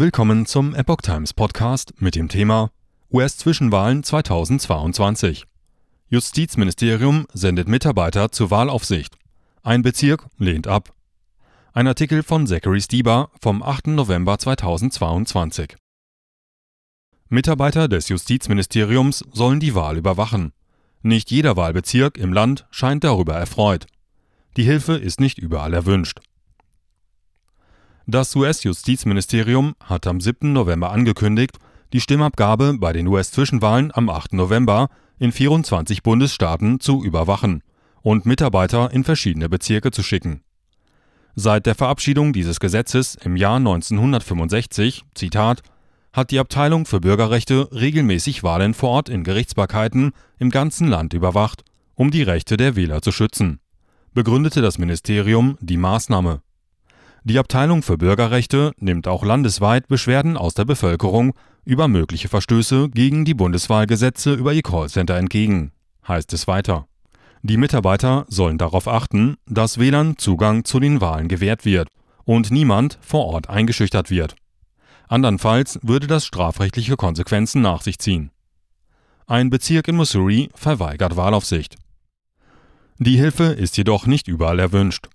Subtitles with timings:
[0.00, 2.70] Willkommen zum Epoch Times Podcast mit dem Thema
[3.12, 5.44] US-Zwischenwahlen 2022.
[6.08, 9.18] Justizministerium sendet Mitarbeiter zur Wahlaufsicht.
[9.64, 10.94] Ein Bezirk lehnt ab.
[11.72, 13.88] Ein Artikel von Zachary Stieber vom 8.
[13.88, 15.74] November 2022.
[17.28, 20.52] Mitarbeiter des Justizministeriums sollen die Wahl überwachen.
[21.02, 23.86] Nicht jeder Wahlbezirk im Land scheint darüber erfreut.
[24.56, 26.20] Die Hilfe ist nicht überall erwünscht.
[28.10, 30.54] Das US-Justizministerium hat am 7.
[30.54, 31.58] November angekündigt,
[31.92, 34.32] die Stimmabgabe bei den US-Zwischenwahlen am 8.
[34.32, 37.62] November in 24 Bundesstaaten zu überwachen
[38.00, 40.40] und Mitarbeiter in verschiedene Bezirke zu schicken.
[41.34, 45.60] Seit der Verabschiedung dieses Gesetzes im Jahr 1965, Zitat,
[46.14, 51.62] hat die Abteilung für Bürgerrechte regelmäßig Wahlen vor Ort in Gerichtsbarkeiten im ganzen Land überwacht,
[51.94, 53.60] um die Rechte der Wähler zu schützen,
[54.14, 56.40] begründete das Ministerium die Maßnahme.
[57.28, 63.26] Die Abteilung für Bürgerrechte nimmt auch landesweit Beschwerden aus der Bevölkerung über mögliche Verstöße gegen
[63.26, 65.72] die Bundeswahlgesetze über ihr Callcenter entgegen,
[66.08, 66.86] heißt es weiter.
[67.42, 71.88] Die Mitarbeiter sollen darauf achten, dass Wählern Zugang zu den Wahlen gewährt wird
[72.24, 74.34] und niemand vor Ort eingeschüchtert wird.
[75.06, 78.30] Andernfalls würde das strafrechtliche Konsequenzen nach sich ziehen.
[79.26, 81.76] Ein Bezirk in Missouri verweigert Wahlaufsicht.
[82.96, 85.10] Die Hilfe ist jedoch nicht überall erwünscht.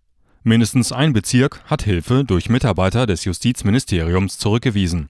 [0.46, 5.08] Mindestens ein Bezirk hat Hilfe durch Mitarbeiter des Justizministeriums zurückgewiesen.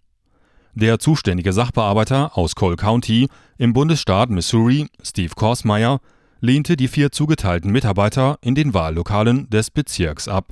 [0.76, 6.02] Der zuständige Sachbearbeiter aus Cole County im Bundesstaat Missouri, Steve Korsmeyer,
[6.40, 10.52] lehnte die vier zugeteilten Mitarbeiter in den Wahllokalen des Bezirks ab.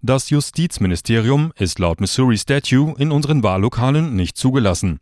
[0.00, 4.98] Das Justizministerium ist laut Missouri Statute in unseren Wahllokalen nicht zugelassen,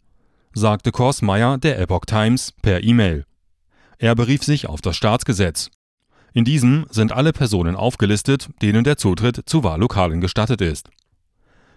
[0.54, 3.26] sagte Korsmeyer der Epoch Times per E-Mail.
[3.98, 5.70] Er berief sich auf das Staatsgesetz,
[6.34, 10.88] in diesem sind alle Personen aufgelistet, denen der Zutritt zu Wahllokalen gestattet ist.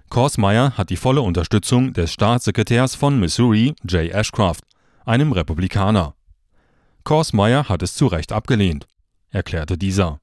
[0.10, 4.64] Korsmeyer hat die volle Unterstützung des Staatssekretärs von Missouri, Jay Ashcroft,
[5.04, 6.14] einem Republikaner.
[7.04, 8.88] Korsmeyer hat es zu Recht abgelehnt,
[9.30, 10.20] erklärte dieser.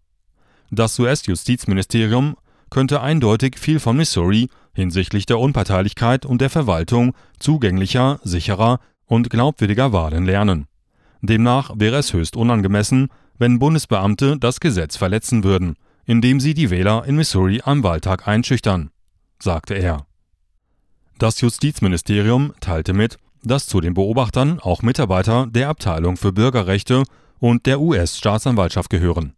[0.70, 2.36] Das US-Justizministerium
[2.70, 9.92] könnte eindeutig viel von Missouri hinsichtlich der Unparteilichkeit und der Verwaltung zugänglicher, sicherer und glaubwürdiger
[9.92, 10.66] Wahlen lernen.
[11.24, 17.04] Demnach wäre es höchst unangemessen, wenn Bundesbeamte das Gesetz verletzen würden, indem sie die Wähler
[17.06, 18.90] in Missouri am Wahltag einschüchtern,
[19.38, 20.04] sagte er.
[21.18, 27.04] Das Justizministerium teilte mit, dass zu den Beobachtern auch Mitarbeiter der Abteilung für Bürgerrechte
[27.38, 29.34] und der US-Staatsanwaltschaft gehören.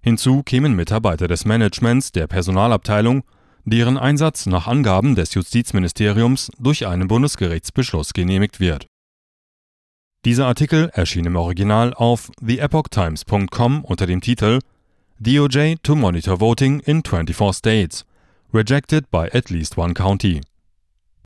[0.00, 3.22] Hinzu kämen Mitarbeiter des Managements der Personalabteilung,
[3.64, 8.88] deren Einsatz nach Angaben des Justizministeriums durch einen Bundesgerichtsbeschluss genehmigt wird
[10.24, 14.60] dieser Artikel erschien im Original auf theepochtimes.com unter dem Titel
[15.18, 18.04] DOJ to monitor voting in 24 states,
[18.52, 20.40] rejected by at least one county